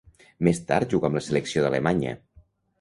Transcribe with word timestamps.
Més 0.47 0.61
tard 0.71 0.95
jugà 0.95 1.09
amb 1.11 1.19
la 1.19 1.23
selecció 1.27 1.67
d'Alemanya. 1.69 2.19